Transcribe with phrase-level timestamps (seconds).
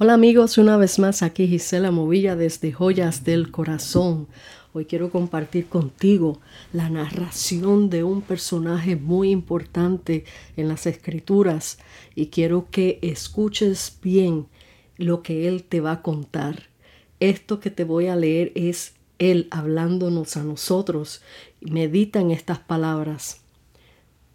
[0.00, 4.28] Hola amigos, una vez más aquí Gisela Movilla desde Joyas del Corazón.
[4.72, 6.40] Hoy quiero compartir contigo
[6.72, 10.24] la narración de un personaje muy importante
[10.56, 11.80] en las escrituras
[12.14, 14.46] y quiero que escuches bien
[14.98, 16.68] lo que él te va a contar.
[17.18, 21.22] Esto que te voy a leer es él hablándonos a nosotros.
[21.60, 23.40] Medita en estas palabras.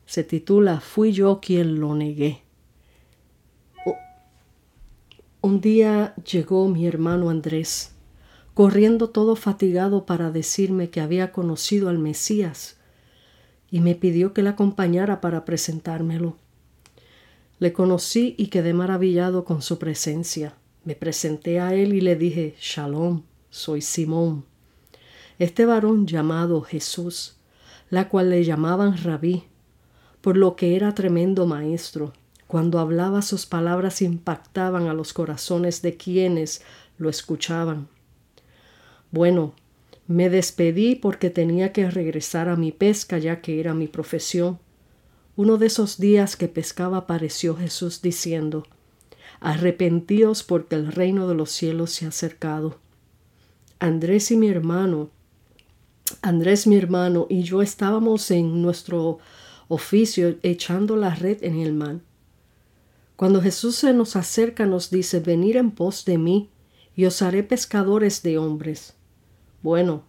[0.08, 2.42] Se titula Fui yo quien lo negué.
[5.46, 7.92] Un día llegó mi hermano Andrés,
[8.54, 12.78] corriendo todo fatigado para decirme que había conocido al Mesías,
[13.70, 16.38] y me pidió que le acompañara para presentármelo.
[17.60, 20.56] Le conocí y quedé maravillado con su presencia.
[20.86, 24.46] Me presenté a él y le dije, Shalom, soy Simón.
[25.40, 27.36] Este varón llamado Jesús,
[27.90, 29.44] la cual le llamaban rabí,
[30.22, 32.14] por lo que era tremendo maestro
[32.54, 36.62] cuando hablaba sus palabras impactaban a los corazones de quienes
[37.00, 37.88] lo escuchaban.
[39.10, 39.56] Bueno,
[40.06, 44.60] me despedí porque tenía que regresar a mi pesca ya que era mi profesión.
[45.36, 48.68] Uno de esos días que pescaba apareció Jesús diciendo,
[49.40, 52.78] Arrepentíos porque el reino de los cielos se ha acercado.
[53.80, 55.10] Andrés y mi hermano,
[56.22, 59.18] Andrés mi hermano y yo estábamos en nuestro
[59.70, 61.96] oficio echando la red en el mar.
[63.16, 66.50] Cuando Jesús se nos acerca nos dice, venir en pos de mí,
[66.96, 68.94] y os haré pescadores de hombres.
[69.62, 70.04] Bueno,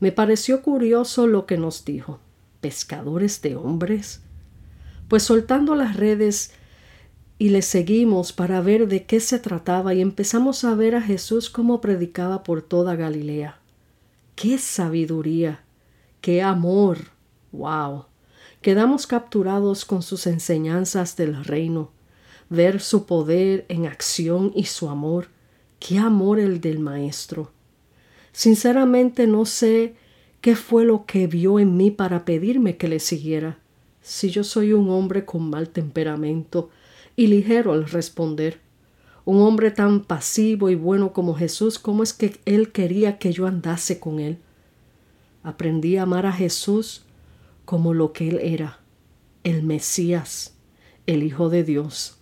[0.00, 2.18] me pareció curioso lo que nos dijo.
[2.60, 4.20] ¿Pescadores de hombres?
[5.08, 6.52] Pues soltando las redes
[7.38, 11.48] y le seguimos para ver de qué se trataba y empezamos a ver a Jesús
[11.48, 13.58] como predicaba por toda Galilea.
[14.34, 15.64] ¡Qué sabiduría!
[16.20, 16.98] ¡Qué amor!
[17.52, 18.06] ¡Wow!
[18.60, 21.90] Quedamos capturados con sus enseñanzas del reino
[22.50, 25.28] ver su poder en acción y su amor.
[25.78, 27.52] Qué amor el del Maestro.
[28.32, 29.94] Sinceramente no sé
[30.40, 33.58] qué fue lo que vio en mí para pedirme que le siguiera.
[34.02, 36.70] Si yo soy un hombre con mal temperamento
[37.16, 38.60] y ligero al responder,
[39.24, 43.46] un hombre tan pasivo y bueno como Jesús, ¿cómo es que Él quería que yo
[43.46, 44.38] andase con Él?
[45.42, 47.02] Aprendí a amar a Jesús
[47.64, 48.80] como lo que Él era,
[49.44, 50.54] el Mesías,
[51.06, 52.19] el Hijo de Dios.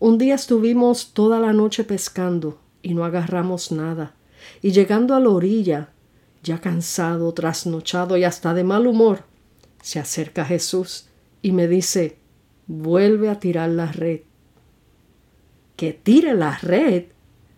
[0.00, 4.14] Un día estuvimos toda la noche pescando y no agarramos nada.
[4.62, 5.90] Y llegando a la orilla,
[6.42, 9.24] ya cansado, trasnochado y hasta de mal humor,
[9.82, 11.10] se acerca Jesús
[11.42, 12.16] y me dice,
[12.66, 14.20] vuelve a tirar la red.
[15.76, 17.04] ¿Que tire la red?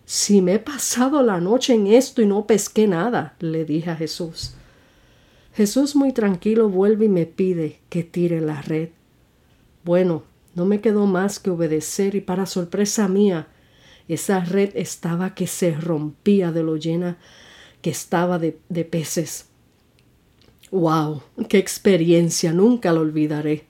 [0.03, 3.95] Si me he pasado la noche en esto y no pesqué nada, le dije a
[3.95, 4.55] Jesús.
[5.53, 8.89] Jesús muy tranquilo vuelve y me pide que tire la red.
[9.85, 10.23] Bueno,
[10.55, 13.47] no me quedó más que obedecer y para sorpresa mía,
[14.07, 17.17] esa red estaba que se rompía de lo llena
[17.81, 18.53] que estaba de,
[18.85, 19.47] peces.
[20.71, 21.21] ¡Wow!
[21.49, 22.53] ¡Qué experiencia!
[22.53, 23.65] Nunca lo olvidaré.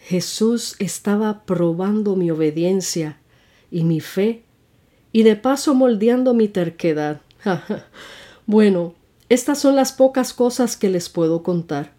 [0.00, 3.20] Jesús estaba probando mi obediencia
[3.70, 4.44] y mi fe
[5.12, 7.20] y de paso moldeando mi terquedad.
[8.46, 8.94] bueno,
[9.28, 11.95] estas son las pocas cosas que les puedo contar.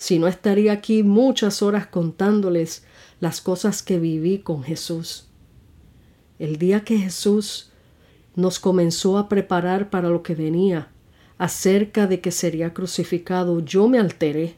[0.00, 2.84] Si no estaría aquí muchas horas contándoles
[3.20, 5.26] las cosas que viví con Jesús.
[6.38, 7.70] El día que Jesús
[8.34, 10.88] nos comenzó a preparar para lo que venía,
[11.36, 14.54] acerca de que sería crucificado, yo me alteré.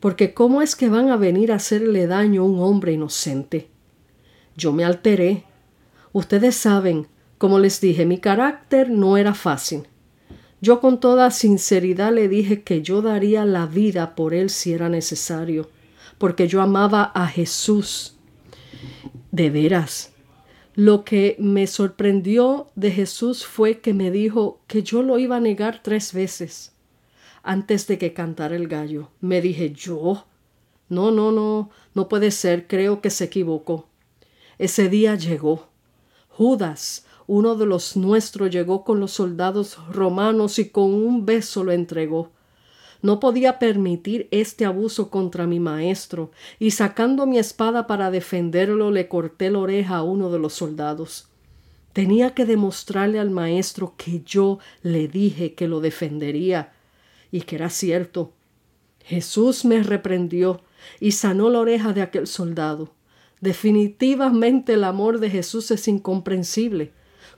[0.00, 3.68] Porque ¿cómo es que van a venir a hacerle daño a un hombre inocente?
[4.56, 5.44] Yo me alteré.
[6.12, 7.06] Ustedes saben,
[7.38, 9.86] como les dije, mi carácter no era fácil.
[10.60, 14.88] Yo con toda sinceridad le dije que yo daría la vida por él si era
[14.88, 15.68] necesario
[16.18, 18.14] porque yo amaba a Jesús.
[19.30, 20.12] De veras.
[20.74, 25.40] Lo que me sorprendió de Jesús fue que me dijo que yo lo iba a
[25.40, 26.72] negar tres veces
[27.42, 29.10] antes de que cantara el gallo.
[29.20, 30.26] Me dije, ¿yo?
[30.88, 33.88] No, no, no, no puede ser, creo que se equivocó.
[34.58, 35.68] Ese día llegó.
[36.28, 41.72] Judas, uno de los nuestros, llegó con los soldados romanos y con un beso lo
[41.72, 42.32] entregó.
[43.02, 49.08] No podía permitir este abuso contra mi maestro, y sacando mi espada para defenderlo le
[49.08, 51.28] corté la oreja a uno de los soldados.
[51.92, 56.72] Tenía que demostrarle al maestro que yo le dije que lo defendería,
[57.30, 58.32] y que era cierto.
[59.04, 60.62] Jesús me reprendió
[60.98, 62.94] y sanó la oreja de aquel soldado.
[63.42, 66.92] Definitivamente el amor de Jesús es incomprensible.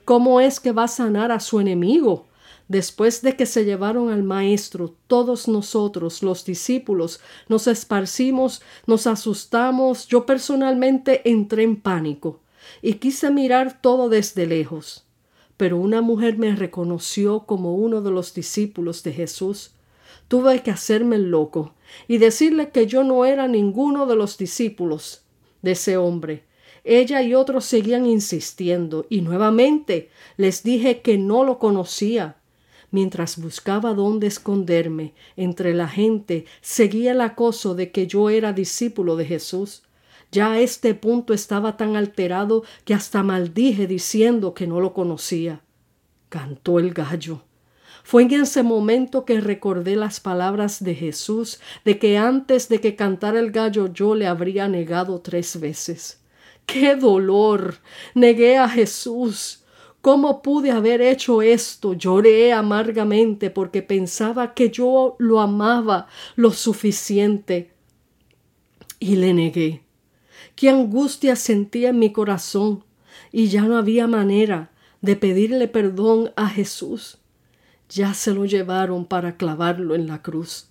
[0.05, 2.27] ¿Cómo es que va a sanar a su enemigo?
[2.67, 7.19] Después de que se llevaron al Maestro, todos nosotros, los discípulos,
[7.49, 12.39] nos esparcimos, nos asustamos, yo personalmente entré en pánico.
[12.81, 15.05] y quise mirar todo desde lejos.
[15.57, 19.73] Pero una mujer me reconoció como uno de los discípulos de Jesús.
[20.27, 21.73] Tuve que hacerme el loco
[22.07, 25.23] y decirle que yo no era ninguno de los discípulos
[25.61, 26.45] de ese hombre.
[26.83, 32.37] Ella y otros seguían insistiendo y nuevamente les dije que no lo conocía.
[32.89, 39.15] Mientras buscaba dónde esconderme entre la gente, seguía el acoso de que yo era discípulo
[39.15, 39.83] de Jesús.
[40.31, 45.61] Ya a este punto estaba tan alterado que hasta maldije diciendo que no lo conocía.
[46.29, 47.43] Cantó el gallo.
[48.03, 52.95] Fue en ese momento que recordé las palabras de Jesús de que antes de que
[52.95, 56.20] cantara el gallo yo le habría negado tres veces.
[56.65, 57.75] ¡Qué dolor!
[58.15, 59.63] Negué a Jesús.
[60.01, 61.93] ¿Cómo pude haber hecho esto?
[61.93, 67.71] Lloré amargamente porque pensaba que yo lo amaba lo suficiente.
[68.99, 69.83] Y le negué.
[70.55, 72.83] Qué angustia sentía en mi corazón
[73.31, 74.71] y ya no había manera
[75.01, 77.19] de pedirle perdón a Jesús.
[77.89, 80.70] Ya se lo llevaron para clavarlo en la cruz.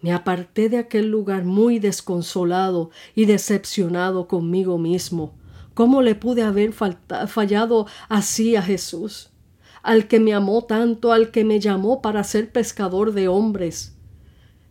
[0.00, 5.34] Me aparté de aquel lugar muy desconsolado y decepcionado conmigo mismo.
[5.74, 9.30] ¿Cómo le pude haber fallado así a Jesús?
[9.82, 13.96] Al que me amó tanto, al que me llamó para ser pescador de hombres.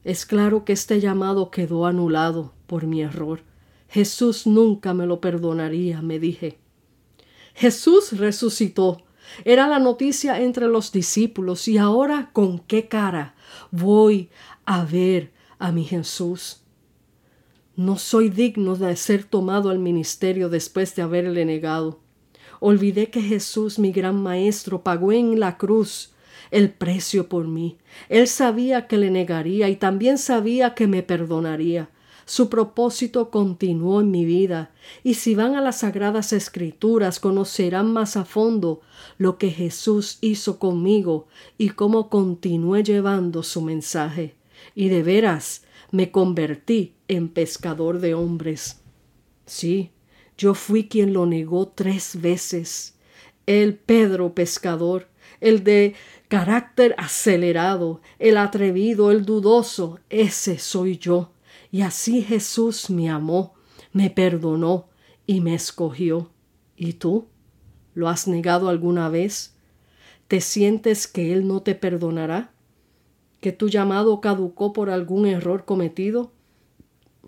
[0.04, 3.42] Es claro que este llamado quedó anulado por mi error.
[3.90, 6.60] Jesús nunca me lo perdonaría, me dije.
[7.54, 9.04] Jesús resucitó.
[9.44, 13.36] Era la noticia entre los discípulos y ahora con qué cara
[13.72, 14.30] voy
[14.68, 16.58] a ver a mi Jesús.
[17.78, 22.02] No soy digno de ser tomado al ministerio después de haberle negado.
[22.60, 26.12] Olvidé que Jesús, mi gran Maestro, pagó en la cruz
[26.52, 27.78] el precio por mí.
[28.10, 31.90] Él sabía que le negaría y también sabía que me perdonaría.
[32.26, 34.72] Su propósito continuó en mi vida,
[35.02, 38.82] y si van a las sagradas escrituras conocerán más a fondo
[39.18, 41.28] lo que Jesús hizo conmigo
[41.58, 44.37] y cómo continué llevando su mensaje
[44.76, 48.82] y de veras me convertí en pescador de hombres.
[49.46, 49.92] Sí,
[50.38, 52.96] yo fui quien lo negó tres veces.
[53.46, 55.08] El Pedro pescador,
[55.40, 55.96] el de
[56.28, 61.32] carácter acelerado, el atrevido, el dudoso, ese soy yo.
[61.72, 63.54] Y así Jesús me amó,
[63.94, 64.90] me perdonó
[65.26, 66.32] y me escogió.
[66.76, 67.28] ¿Y tú?
[67.94, 69.56] ¿Lo has negado alguna vez?
[70.28, 72.52] ¿Te sientes que Él no te perdonará?
[73.42, 76.32] Que tu llamado caducó por algún error cometido?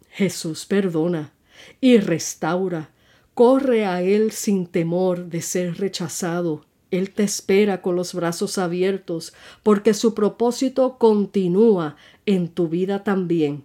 [0.09, 1.33] Jesús perdona
[1.81, 2.89] y restaura.
[3.33, 6.65] Corre a Él sin temor de ser rechazado.
[6.91, 11.95] Él te espera con los brazos abiertos, porque su propósito continúa
[12.25, 13.63] en tu vida también.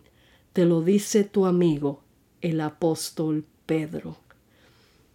[0.52, 2.02] Te lo dice tu amigo,
[2.42, 4.16] el apóstol Pedro.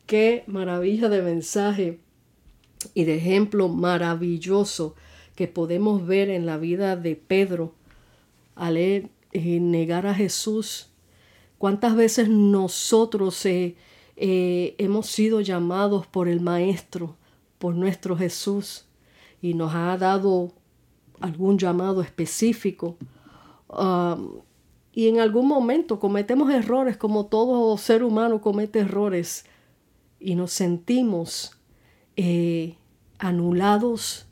[0.08, 2.00] Qué maravilla de mensaje
[2.96, 4.96] y de ejemplo maravilloso
[5.40, 7.74] que podemos ver en la vida de Pedro
[8.56, 10.90] al eh, negar a Jesús.
[11.58, 13.78] ¿Cuántas veces nosotros eh,
[14.18, 17.16] eh, hemos sido llamados por el Maestro,
[17.58, 18.84] por nuestro Jesús,
[19.42, 20.52] y nos ha dado
[21.22, 22.98] algún llamado específico?
[23.70, 24.42] Um,
[24.92, 29.46] y en algún momento cometemos errores como todo ser humano comete errores
[30.20, 31.56] y nos sentimos
[33.20, 34.29] anulados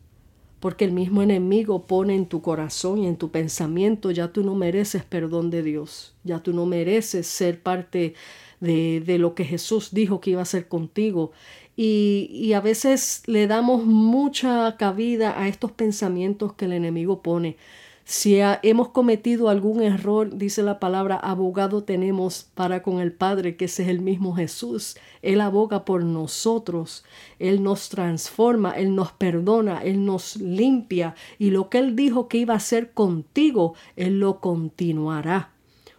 [0.60, 4.56] porque el mismo enemigo pone en tu corazón y en tu pensamiento, ya tú no
[4.56, 8.16] mereces perdón de Dios, ya tú no mereces ser parte
[8.60, 11.32] de, de lo que Jesús dijo que iba a hacer contigo.
[11.76, 17.58] Y, y a veces le damos mucha cabida a estos pensamientos que el enemigo pone.
[18.10, 23.66] Si hemos cometido algún error, dice la palabra, abogado tenemos para con el Padre, que
[23.66, 24.96] ese es el mismo Jesús.
[25.22, 27.04] Él aboga por nosotros,
[27.38, 32.38] Él nos transforma, Él nos perdona, Él nos limpia y lo que Él dijo que
[32.38, 35.52] iba a hacer contigo, Él lo continuará.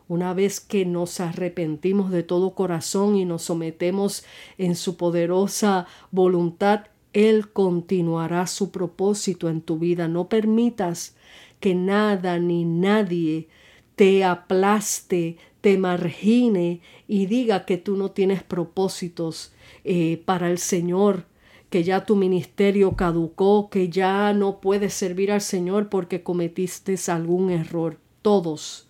[0.08, 4.24] Una vez que nos arrepentimos de todo corazón y nos sometemos
[4.56, 10.08] en su poderosa voluntad, Él continuará su propósito en tu vida.
[10.08, 11.14] No permitas
[11.60, 13.48] que nada ni nadie
[13.96, 19.52] te aplaste, te margine y diga que tú no tienes propósitos
[19.84, 21.26] eh, para el Señor,
[21.70, 27.50] que ya tu ministerio caducó, que ya no puedes servir al Señor porque cometiste algún
[27.50, 27.98] error.
[28.22, 28.87] Todos,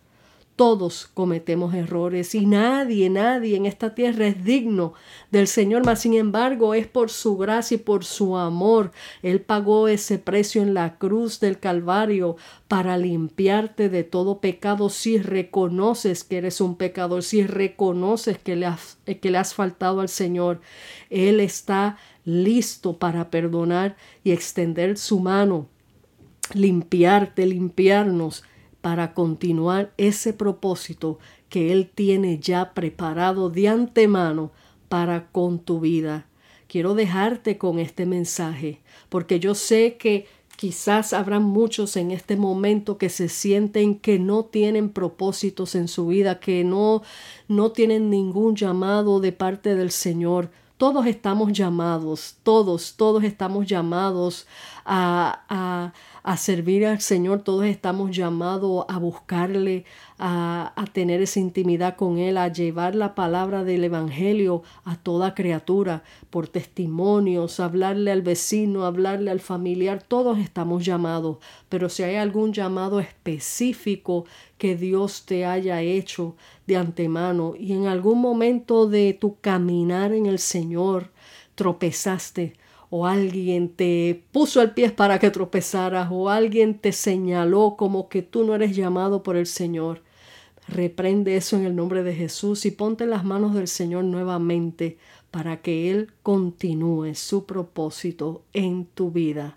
[0.59, 4.93] Todos cometemos errores y nadie, nadie en esta tierra es digno
[5.31, 8.91] del Señor, mas sin embargo es por su gracia y por su amor.
[9.23, 12.37] Él pagó ese precio en la cruz del Calvario
[12.67, 18.67] para limpiarte de todo pecado si reconoces que eres un pecador, si reconoces que le
[18.67, 20.61] has, que le has faltado al Señor.
[21.09, 25.69] Él está listo para perdonar y extender su mano,
[26.53, 28.43] limpiarte, limpiarnos
[28.81, 31.19] para continuar ese propósito
[31.49, 34.53] que Él tiene ya preparado de antemano
[34.89, 36.27] para con tu vida.
[36.67, 42.99] Quiero dejarte con este mensaje, porque yo sé que quizás habrá muchos en este momento
[42.99, 47.03] que se sienten que no tienen propósitos en su vida, que no,
[47.47, 50.51] no tienen ningún llamado de parte del Señor.
[50.79, 54.47] Todos estamos llamados, todos, todos estamos llamados
[54.85, 55.93] a, a,
[56.23, 59.85] a servir al Señor, todos estamos llamados a buscarle,
[60.19, 65.35] a, a, tener esa intimidad con Él, a llevar la palabra del Evangelio a toda
[65.35, 72.17] criatura, por testimonios, hablarle al vecino, hablarle al familiar, todos estamos llamados, pero si hay
[72.17, 74.25] algún llamado específico
[74.59, 76.35] que Dios te haya hecho
[76.67, 81.11] de antemano y en algún momento de tu caminar en el Señor
[81.55, 82.55] tropezaste,
[82.91, 88.23] o alguien te puso el pie para que tropezaras o alguien te señaló como que
[88.23, 90.03] tú no eres llamado por el Señor.
[90.69, 94.99] Reprende eso en el nombre de Jesús y ponte en las manos del Señor nuevamente
[95.31, 99.57] para que Él continúe su propósito en tu vida.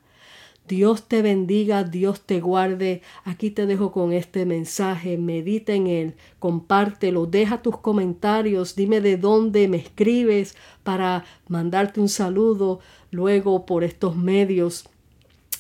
[0.71, 3.01] Dios te bendiga, Dios te guarde.
[3.25, 5.17] Aquí te dejo con este mensaje.
[5.17, 12.07] Medita en él, compártelo, deja tus comentarios, dime de dónde me escribes para mandarte un
[12.07, 14.85] saludo luego por estos medios.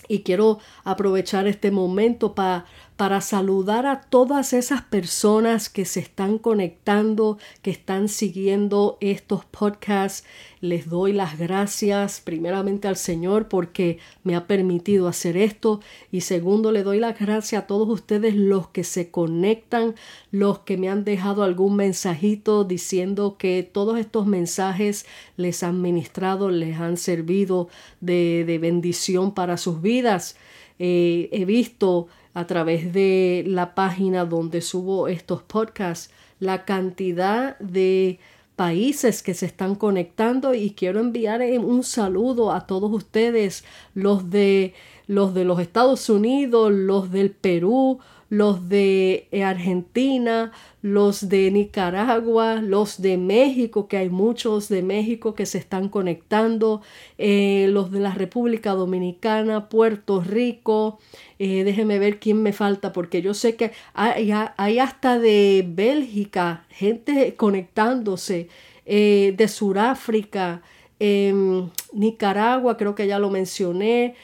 [0.07, 2.65] Y quiero aprovechar este momento para
[3.01, 10.23] para saludar a todas esas personas que se están conectando, que están siguiendo estos podcasts.
[10.59, 15.79] Les doy las gracias primeramente al Señor porque me ha permitido hacer esto
[16.11, 19.95] y segundo le doy las gracias a todos ustedes los que se conectan,
[20.29, 26.51] los que me han dejado algún mensajito diciendo que todos estos mensajes les han ministrado,
[26.51, 27.67] les han servido
[27.99, 30.37] de, bendición para sus vidas.
[30.77, 38.19] Eh, he visto a través de la página donde subo estos podcasts la cantidad de
[38.55, 44.73] países que se están conectando y quiero enviar un saludo a todos ustedes, los de
[45.07, 47.99] los de los Estados Unidos, los del Perú,
[48.31, 55.35] los de eh, Argentina, los de Nicaragua, los de México, que hay muchos de México
[55.35, 56.81] que se están conectando,
[57.17, 60.97] eh, los de la República Dominicana, Puerto Rico,
[61.39, 64.31] eh, déjenme ver quién me falta, porque yo sé que hay,
[64.79, 68.47] hasta de Bélgica, gente conectándose,
[68.85, 70.61] de Sudáfrica,
[70.99, 74.15] em, Nicaragua, creo que ya lo mencioné.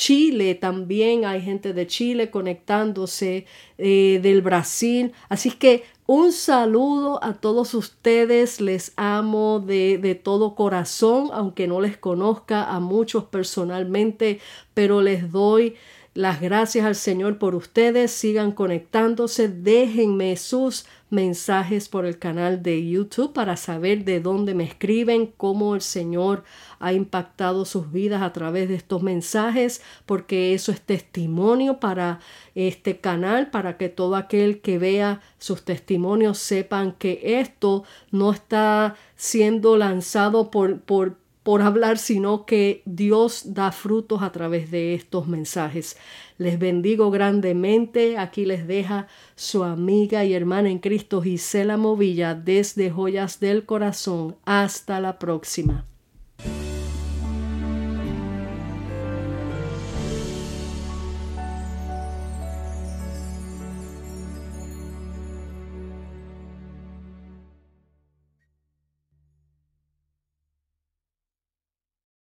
[0.00, 3.44] Chile también hay gente de Chile conectándose,
[3.76, 5.12] eh, del Brasil.
[5.28, 11.82] Así que un saludo a todos ustedes, les amo de, de, todo corazón, aunque no
[11.82, 14.40] les conozca a muchos personalmente,
[14.72, 15.76] pero les doy
[16.14, 18.10] las gracias al Señor por ustedes.
[18.10, 24.64] Sigan conectándose, déjenme sus mensajes por el canal de YouTube para saber de dónde me
[24.64, 26.44] escriben, cómo el Señor
[26.78, 32.20] ha impactado sus vidas a través de estos mensajes, porque eso es testimonio para
[32.54, 38.96] este canal, para que todo aquel que vea sus testimonios sepan que esto no está
[39.16, 41.16] siendo lanzado por, por,
[41.50, 45.96] por hablar, sino que Dios da frutos a través de estos mensajes.
[46.38, 48.18] Les bendigo grandemente.
[48.18, 54.36] Aquí les deja su amiga y hermana en Cristo Gisela Movilla desde Joyas del Corazón.
[54.44, 55.84] Hasta la próxima.